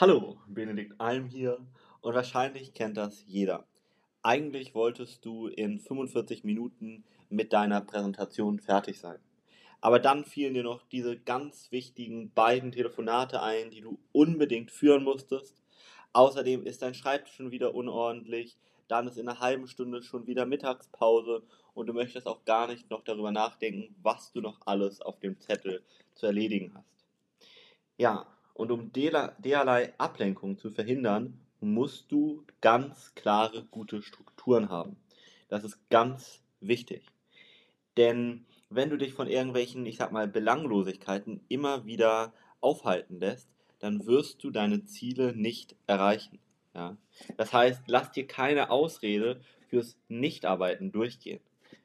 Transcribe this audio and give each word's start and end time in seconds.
Hallo, 0.00 0.38
Benedikt 0.46 0.98
Alm 0.98 1.26
hier 1.26 1.58
und 2.00 2.14
wahrscheinlich 2.14 2.72
kennt 2.72 2.96
das 2.96 3.22
jeder. 3.26 3.66
Eigentlich 4.22 4.74
wolltest 4.74 5.26
du 5.26 5.46
in 5.46 5.78
45 5.78 6.42
Minuten 6.42 7.04
mit 7.28 7.52
deiner 7.52 7.82
Präsentation 7.82 8.60
fertig 8.60 8.98
sein. 8.98 9.18
Aber 9.82 9.98
dann 9.98 10.24
fielen 10.24 10.54
dir 10.54 10.62
noch 10.62 10.86
diese 10.86 11.18
ganz 11.18 11.70
wichtigen 11.70 12.32
beiden 12.32 12.72
Telefonate 12.72 13.42
ein, 13.42 13.70
die 13.70 13.82
du 13.82 13.98
unbedingt 14.12 14.70
führen 14.70 15.04
musstest. 15.04 15.60
Außerdem 16.14 16.64
ist 16.64 16.80
dein 16.80 16.94
Schreibtisch 16.94 17.34
schon 17.34 17.50
wieder 17.50 17.74
unordentlich, 17.74 18.56
dann 18.88 19.06
ist 19.06 19.18
in 19.18 19.28
einer 19.28 19.40
halben 19.40 19.68
Stunde 19.68 20.02
schon 20.02 20.26
wieder 20.26 20.46
Mittagspause 20.46 21.42
und 21.74 21.88
du 21.88 21.92
möchtest 21.92 22.26
auch 22.26 22.46
gar 22.46 22.68
nicht 22.68 22.88
noch 22.88 23.04
darüber 23.04 23.32
nachdenken, 23.32 23.94
was 24.02 24.32
du 24.32 24.40
noch 24.40 24.60
alles 24.64 25.02
auf 25.02 25.20
dem 25.20 25.38
Zettel 25.40 25.82
zu 26.14 26.24
erledigen 26.24 26.72
hast. 26.74 27.04
Ja, 27.98 28.26
und 28.60 28.70
um 28.70 28.92
derlei 28.92 29.94
Ablenkung 29.96 30.58
zu 30.58 30.70
verhindern, 30.70 31.40
musst 31.60 32.12
du 32.12 32.44
ganz 32.60 33.14
klare, 33.14 33.64
gute 33.70 34.02
Strukturen 34.02 34.68
haben. 34.68 34.96
Das 35.48 35.64
ist 35.64 35.78
ganz 35.88 36.42
wichtig. 36.60 37.06
Denn 37.96 38.44
wenn 38.68 38.90
du 38.90 38.98
dich 38.98 39.14
von 39.14 39.28
irgendwelchen, 39.28 39.86
ich 39.86 39.96
sag 39.96 40.12
mal, 40.12 40.28
Belanglosigkeiten 40.28 41.40
immer 41.48 41.86
wieder 41.86 42.34
aufhalten 42.60 43.18
lässt, 43.18 43.48
dann 43.78 44.06
wirst 44.06 44.44
du 44.44 44.50
deine 44.50 44.84
Ziele 44.84 45.34
nicht 45.34 45.74
erreichen. 45.86 46.38
Ja? 46.74 46.98
Das 47.38 47.54
heißt, 47.54 47.84
lass 47.86 48.12
dir 48.12 48.26
keine 48.26 48.70
Ausrede 48.70 49.40
fürs 49.70 49.96
Nichtarbeiten 50.08 50.92
durchgehen. 50.92 51.40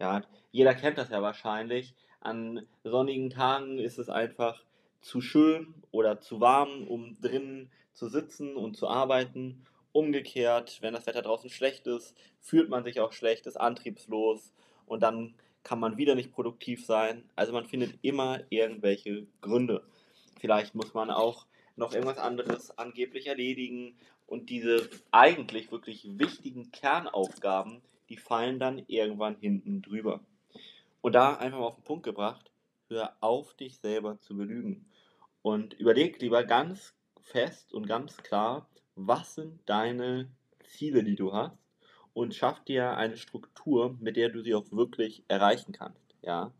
Ja? 0.00 0.22
Jeder 0.50 0.74
kennt 0.74 0.98
das 0.98 1.10
ja 1.10 1.22
wahrscheinlich. 1.22 1.94
An 2.18 2.66
sonnigen 2.82 3.30
Tagen 3.30 3.78
ist 3.78 4.00
es 4.00 4.08
einfach 4.08 4.64
zu 5.00 5.20
schön 5.20 5.74
oder 5.90 6.20
zu 6.20 6.40
warm, 6.40 6.86
um 6.86 7.20
drinnen 7.20 7.70
zu 7.92 8.08
sitzen 8.08 8.56
und 8.56 8.76
zu 8.76 8.88
arbeiten. 8.88 9.64
Umgekehrt, 9.92 10.82
wenn 10.82 10.94
das 10.94 11.06
Wetter 11.06 11.22
draußen 11.22 11.48
schlecht 11.48 11.86
ist, 11.86 12.14
fühlt 12.40 12.68
man 12.68 12.84
sich 12.84 13.00
auch 13.00 13.12
schlecht, 13.12 13.46
ist 13.46 13.58
antriebslos 13.58 14.52
und 14.84 15.02
dann 15.02 15.34
kann 15.62 15.80
man 15.80 15.96
wieder 15.96 16.14
nicht 16.14 16.32
produktiv 16.32 16.84
sein. 16.84 17.28
Also 17.34 17.52
man 17.52 17.64
findet 17.64 17.98
immer 18.02 18.40
irgendwelche 18.50 19.26
Gründe. 19.40 19.82
Vielleicht 20.38 20.74
muss 20.74 20.94
man 20.94 21.10
auch 21.10 21.46
noch 21.76 21.92
irgendwas 21.92 22.18
anderes 22.18 22.76
angeblich 22.78 23.26
erledigen 23.26 23.96
und 24.26 24.50
diese 24.50 24.88
eigentlich 25.10 25.70
wirklich 25.72 26.06
wichtigen 26.18 26.70
Kernaufgaben, 26.72 27.82
die 28.08 28.16
fallen 28.16 28.58
dann 28.58 28.82
irgendwann 28.86 29.36
hinten 29.36 29.82
drüber. 29.82 30.20
Und 31.00 31.14
da 31.14 31.34
einfach 31.36 31.58
mal 31.58 31.66
auf 31.66 31.76
den 31.76 31.84
Punkt 31.84 32.04
gebracht, 32.04 32.50
hör 32.88 33.16
auf, 33.20 33.54
dich 33.54 33.78
selber 33.78 34.18
zu 34.18 34.36
belügen. 34.36 34.86
Und 35.42 35.74
überleg 35.74 36.20
lieber 36.20 36.44
ganz 36.44 36.94
fest 37.20 37.72
und 37.72 37.86
ganz 37.86 38.16
klar, 38.18 38.68
was 38.94 39.34
sind 39.34 39.60
deine 39.66 40.30
Ziele, 40.64 41.04
die 41.04 41.16
du 41.16 41.32
hast 41.32 41.58
und 42.14 42.34
schaff 42.34 42.64
dir 42.64 42.96
eine 42.96 43.16
Struktur, 43.16 43.96
mit 44.00 44.16
der 44.16 44.30
du 44.30 44.42
sie 44.42 44.54
auch 44.54 44.70
wirklich 44.70 45.24
erreichen 45.28 45.72
kannst. 45.72 46.16
Ja? 46.22 46.52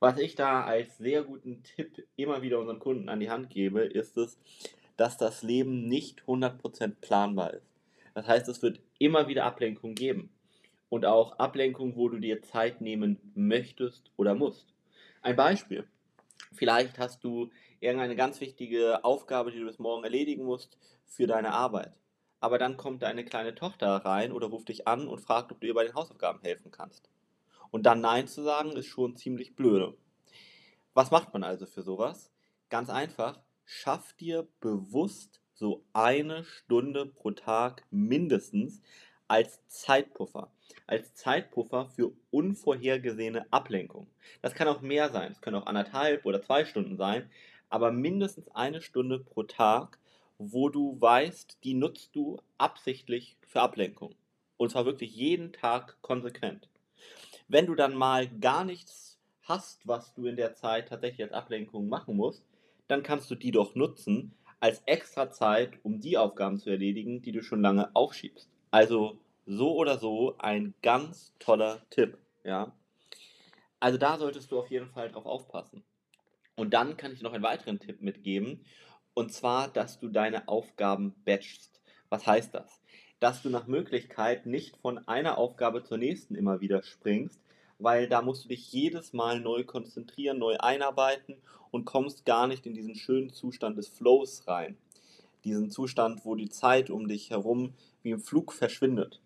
Was 0.00 0.18
ich 0.18 0.34
da 0.34 0.64
als 0.64 0.98
sehr 0.98 1.22
guten 1.22 1.62
Tipp 1.62 2.06
immer 2.16 2.42
wieder 2.42 2.58
unseren 2.58 2.80
Kunden 2.80 3.08
an 3.08 3.20
die 3.20 3.30
Hand 3.30 3.50
gebe, 3.50 3.82
ist 3.82 4.16
es, 4.16 4.38
dass 4.96 5.16
das 5.16 5.42
Leben 5.42 5.88
nicht 5.88 6.22
100% 6.22 6.96
planbar 7.00 7.54
ist. 7.54 7.72
Das 8.14 8.26
heißt, 8.26 8.48
es 8.48 8.62
wird 8.62 8.80
immer 8.98 9.28
wieder 9.28 9.44
Ablenkung 9.44 9.94
geben. 9.94 10.30
Und 10.88 11.06
auch 11.06 11.38
Ablenkung, 11.38 11.96
wo 11.96 12.08
du 12.08 12.18
dir 12.18 12.42
Zeit 12.42 12.80
nehmen 12.80 13.18
möchtest 13.34 14.10
oder 14.16 14.34
musst. 14.34 14.74
Ein 15.24 15.36
Beispiel. 15.36 15.88
Vielleicht 16.52 16.98
hast 16.98 17.22
du 17.22 17.48
irgendeine 17.78 18.16
ganz 18.16 18.40
wichtige 18.40 19.04
Aufgabe, 19.04 19.52
die 19.52 19.60
du 19.60 19.66
bis 19.66 19.78
morgen 19.78 20.02
erledigen 20.02 20.44
musst 20.44 20.76
für 21.06 21.28
deine 21.28 21.52
Arbeit. 21.52 21.96
Aber 22.40 22.58
dann 22.58 22.76
kommt 22.76 23.04
deine 23.04 23.24
kleine 23.24 23.54
Tochter 23.54 23.88
rein 24.04 24.32
oder 24.32 24.48
ruft 24.48 24.68
dich 24.68 24.88
an 24.88 25.06
und 25.06 25.20
fragt, 25.20 25.52
ob 25.52 25.60
du 25.60 25.68
ihr 25.68 25.74
bei 25.74 25.84
den 25.84 25.94
Hausaufgaben 25.94 26.40
helfen 26.42 26.72
kannst. 26.72 27.08
Und 27.70 27.86
dann 27.86 28.00
Nein 28.00 28.26
zu 28.26 28.42
sagen, 28.42 28.72
ist 28.72 28.86
schon 28.86 29.14
ziemlich 29.14 29.54
blöde. 29.54 29.96
Was 30.92 31.12
macht 31.12 31.32
man 31.32 31.44
also 31.44 31.66
für 31.66 31.82
sowas? 31.82 32.32
Ganz 32.68 32.90
einfach, 32.90 33.40
schaff 33.64 34.14
dir 34.14 34.48
bewusst 34.58 35.40
so 35.54 35.84
eine 35.92 36.42
Stunde 36.42 37.06
pro 37.06 37.30
Tag 37.30 37.86
mindestens 37.90 38.82
als 39.32 39.66
Zeitpuffer. 39.66 40.52
Als 40.86 41.14
Zeitpuffer 41.14 41.86
für 41.86 42.12
unvorhergesehene 42.30 43.50
Ablenkung. 43.50 44.06
Das 44.42 44.52
kann 44.52 44.68
auch 44.68 44.82
mehr 44.82 45.08
sein. 45.08 45.32
Es 45.32 45.40
können 45.40 45.56
auch 45.56 45.64
anderthalb 45.64 46.26
oder 46.26 46.42
zwei 46.42 46.66
Stunden 46.66 46.98
sein. 46.98 47.30
Aber 47.70 47.92
mindestens 47.92 48.50
eine 48.50 48.82
Stunde 48.82 49.20
pro 49.20 49.44
Tag, 49.44 49.98
wo 50.36 50.68
du 50.68 51.00
weißt, 51.00 51.64
die 51.64 51.72
nutzt 51.72 52.14
du 52.14 52.42
absichtlich 52.58 53.38
für 53.46 53.62
Ablenkung. 53.62 54.14
Und 54.58 54.70
zwar 54.70 54.84
wirklich 54.84 55.16
jeden 55.16 55.54
Tag 55.54 55.96
konsequent. 56.02 56.68
Wenn 57.48 57.64
du 57.64 57.74
dann 57.74 57.94
mal 57.94 58.28
gar 58.28 58.66
nichts 58.66 59.18
hast, 59.44 59.88
was 59.88 60.12
du 60.12 60.26
in 60.26 60.36
der 60.36 60.56
Zeit 60.56 60.90
tatsächlich 60.90 61.22
als 61.22 61.32
Ablenkung 61.32 61.88
machen 61.88 62.16
musst, 62.16 62.44
dann 62.86 63.02
kannst 63.02 63.30
du 63.30 63.34
die 63.34 63.50
doch 63.50 63.74
nutzen 63.74 64.34
als 64.60 64.82
extra 64.84 65.30
Zeit, 65.30 65.78
um 65.82 66.00
die 66.00 66.18
Aufgaben 66.18 66.58
zu 66.58 66.68
erledigen, 66.68 67.22
die 67.22 67.32
du 67.32 67.42
schon 67.42 67.62
lange 67.62 67.96
aufschiebst. 67.96 68.52
Also 68.72 69.18
so 69.46 69.76
oder 69.76 69.98
so 69.98 70.36
ein 70.38 70.74
ganz 70.82 71.32
toller 71.38 71.82
Tipp, 71.90 72.18
ja. 72.42 72.72
Also 73.78 73.98
da 73.98 74.18
solltest 74.18 74.50
du 74.50 74.58
auf 74.58 74.70
jeden 74.70 74.90
Fall 74.90 75.10
drauf 75.10 75.26
aufpassen. 75.26 75.84
Und 76.56 76.74
dann 76.74 76.96
kann 76.96 77.12
ich 77.12 77.22
noch 77.22 77.32
einen 77.32 77.44
weiteren 77.44 77.78
Tipp 77.78 78.02
mitgeben, 78.02 78.64
und 79.14 79.32
zwar, 79.32 79.68
dass 79.68 80.00
du 80.00 80.08
deine 80.08 80.48
Aufgaben 80.48 81.14
batchst. 81.24 81.80
Was 82.08 82.26
heißt 82.26 82.54
das? 82.54 82.82
dass 83.22 83.40
du 83.40 83.50
nach 83.50 83.68
Möglichkeit 83.68 84.46
nicht 84.46 84.76
von 84.78 84.98
einer 85.06 85.38
Aufgabe 85.38 85.84
zur 85.84 85.96
nächsten 85.96 86.34
immer 86.34 86.60
wieder 86.60 86.82
springst, 86.82 87.40
weil 87.78 88.08
da 88.08 88.20
musst 88.20 88.44
du 88.44 88.48
dich 88.48 88.72
jedes 88.72 89.12
Mal 89.12 89.38
neu 89.38 89.62
konzentrieren, 89.62 90.40
neu 90.40 90.56
einarbeiten 90.58 91.36
und 91.70 91.84
kommst 91.84 92.26
gar 92.26 92.48
nicht 92.48 92.66
in 92.66 92.74
diesen 92.74 92.96
schönen 92.96 93.30
Zustand 93.30 93.78
des 93.78 93.86
Flows 93.86 94.48
rein. 94.48 94.76
Diesen 95.44 95.70
Zustand, 95.70 96.24
wo 96.24 96.34
die 96.34 96.48
Zeit 96.48 96.90
um 96.90 97.08
dich 97.08 97.30
herum 97.30 97.74
wie 98.02 98.10
im 98.10 98.20
Flug 98.20 98.52
verschwindet. 98.52 99.20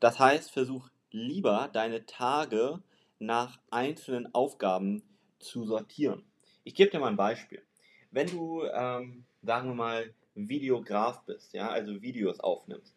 Das 0.00 0.18
heißt, 0.18 0.50
versuch 0.50 0.88
lieber 1.10 1.70
deine 1.72 2.06
Tage 2.06 2.80
nach 3.18 3.58
einzelnen 3.70 4.32
Aufgaben 4.34 5.02
zu 5.38 5.64
sortieren. 5.64 6.24
Ich 6.64 6.74
gebe 6.74 6.90
dir 6.90 7.00
mal 7.00 7.08
ein 7.08 7.16
Beispiel. 7.16 7.62
Wenn 8.10 8.28
du, 8.28 8.62
ähm, 8.64 9.24
sagen 9.42 9.70
wir 9.70 9.74
mal, 9.74 10.14
Videograf 10.34 11.24
bist, 11.24 11.52
ja, 11.52 11.68
also 11.68 12.00
Videos 12.00 12.40
aufnimmst, 12.40 12.94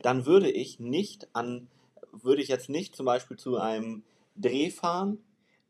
dann 0.00 0.26
würde 0.26 0.50
ich 0.50 0.78
nicht 0.78 1.28
an, 1.34 1.68
würde 2.12 2.42
ich 2.42 2.48
jetzt 2.48 2.68
nicht 2.68 2.94
zum 2.94 3.06
Beispiel 3.06 3.36
zu 3.36 3.58
einem 3.58 4.04
Dreh 4.36 4.70
fahren, 4.70 5.18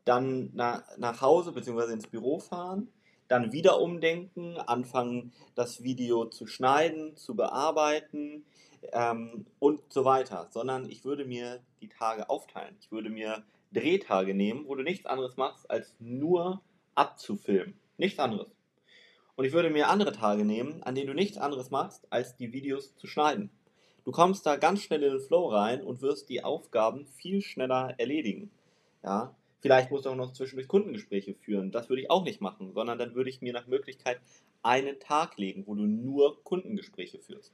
dann 0.03 0.51
nach, 0.53 0.83
nach 0.97 1.21
Hause 1.21 1.51
bzw. 1.51 1.93
ins 1.93 2.07
Büro 2.07 2.39
fahren, 2.39 2.89
dann 3.27 3.51
wieder 3.51 3.81
umdenken, 3.81 4.57
anfangen, 4.57 5.33
das 5.55 5.83
Video 5.83 6.25
zu 6.25 6.47
schneiden, 6.47 7.15
zu 7.15 7.35
bearbeiten 7.35 8.45
ähm, 8.91 9.45
und 9.59 9.81
so 9.91 10.05
weiter, 10.05 10.47
sondern 10.51 10.89
ich 10.89 11.05
würde 11.05 11.25
mir 11.25 11.61
die 11.81 11.89
Tage 11.89 12.29
aufteilen. 12.29 12.75
Ich 12.79 12.91
würde 12.91 13.09
mir 13.09 13.43
Drehtage 13.71 14.33
nehmen, 14.33 14.67
wo 14.67 14.75
du 14.75 14.83
nichts 14.83 15.05
anderes 15.05 15.37
machst, 15.37 15.69
als 15.69 15.95
nur 15.99 16.61
abzufilmen. 16.93 17.79
Nichts 17.97 18.19
anderes. 18.19 18.47
Und 19.35 19.45
ich 19.45 19.53
würde 19.53 19.69
mir 19.69 19.89
andere 19.89 20.13
Tage 20.13 20.45
nehmen, 20.45 20.81
an 20.83 20.95
denen 20.95 21.07
du 21.07 21.13
nichts 21.13 21.37
anderes 21.37 21.69
machst, 21.71 22.07
als 22.09 22.37
die 22.37 22.53
Videos 22.53 22.95
zu 22.95 23.07
schneiden. 23.07 23.49
Du 24.05 24.11
kommst 24.11 24.45
da 24.45 24.55
ganz 24.55 24.81
schnell 24.81 25.03
in 25.03 25.13
den 25.13 25.19
Flow 25.19 25.47
rein 25.49 25.81
und 25.81 26.01
wirst 26.01 26.29
die 26.29 26.43
Aufgaben 26.43 27.05
viel 27.05 27.41
schneller 27.41 27.95
erledigen. 27.97 28.51
Ja, 29.03 29.35
vielleicht 29.65 29.89
musst 29.89 30.05
du 30.05 30.11
auch 30.11 30.15
noch 30.15 30.31
zwischendurch 30.31 30.67
Kundengespräche 30.67 31.33
führen. 31.33 31.71
Das 31.71 31.89
würde 31.89 32.03
ich 32.03 32.11
auch 32.11 32.23
nicht 32.23 32.39
machen, 32.39 32.71
sondern 32.73 32.99
dann 32.99 33.15
würde 33.15 33.31
ich 33.31 33.41
mir 33.41 33.51
nach 33.51 33.65
Möglichkeit 33.65 34.21
einen 34.61 34.99
Tag 34.99 35.39
legen, 35.39 35.63
wo 35.65 35.73
du 35.73 35.87
nur 35.87 36.43
Kundengespräche 36.43 37.17
führst. 37.17 37.51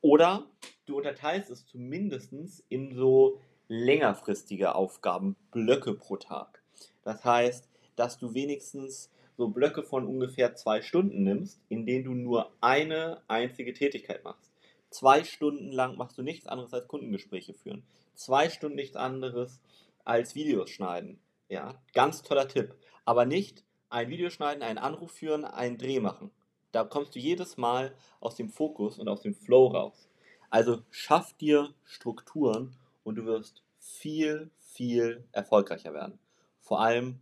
Oder 0.00 0.50
du 0.84 0.96
unterteilst 0.96 1.48
es 1.50 1.64
zumindest 1.64 2.32
in 2.68 2.96
so 2.96 3.38
längerfristige 3.68 4.74
Aufgaben, 4.74 5.36
Blöcke 5.52 5.94
pro 5.94 6.16
Tag. 6.16 6.60
Das 7.04 7.24
heißt, 7.24 7.68
dass 7.94 8.18
du 8.18 8.34
wenigstens 8.34 9.08
so 9.36 9.46
Blöcke 9.46 9.84
von 9.84 10.08
ungefähr 10.08 10.56
zwei 10.56 10.82
Stunden 10.82 11.22
nimmst, 11.22 11.60
in 11.68 11.86
denen 11.86 12.04
du 12.04 12.14
nur 12.14 12.50
eine 12.60 13.22
einzige 13.28 13.74
Tätigkeit 13.74 14.24
machst. 14.24 14.50
Zwei 14.90 15.22
Stunden 15.22 15.70
lang 15.70 15.96
machst 15.96 16.18
du 16.18 16.22
nichts 16.22 16.48
anderes 16.48 16.74
als 16.74 16.88
Kundengespräche 16.88 17.54
führen. 17.54 17.84
Zwei 18.16 18.50
Stunden 18.50 18.74
nichts 18.74 18.96
anderes 18.96 19.60
als 20.04 20.34
Videos 20.34 20.70
schneiden. 20.70 21.20
Ja, 21.48 21.74
ganz 21.92 22.22
toller 22.22 22.48
Tipp. 22.48 22.74
Aber 23.04 23.24
nicht 23.24 23.64
ein 23.90 24.08
Video 24.08 24.30
schneiden, 24.30 24.62
einen 24.62 24.78
Anruf 24.78 25.12
führen, 25.12 25.44
einen 25.44 25.78
Dreh 25.78 26.00
machen. 26.00 26.30
Da 26.72 26.84
kommst 26.84 27.14
du 27.14 27.18
jedes 27.18 27.56
Mal 27.58 27.94
aus 28.20 28.36
dem 28.36 28.48
Fokus 28.48 28.98
und 28.98 29.08
aus 29.08 29.20
dem 29.20 29.34
Flow 29.34 29.66
raus. 29.66 30.08
Also 30.48 30.82
schaff 30.90 31.34
dir 31.34 31.74
Strukturen 31.84 32.76
und 33.04 33.16
du 33.16 33.26
wirst 33.26 33.62
viel, 33.78 34.50
viel 34.58 35.24
erfolgreicher 35.32 35.92
werden. 35.92 36.18
Vor 36.60 36.80
allem 36.80 37.20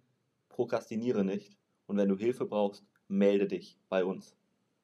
prokrastiniere 0.49 1.25
nicht 1.25 1.57
und 1.87 1.97
wenn 1.97 2.09
du 2.09 2.17
Hilfe 2.17 2.45
brauchst, 2.45 2.85
melde 3.09 3.49
dich 3.49 3.77
bei 3.89 4.05
uns. 4.05 4.37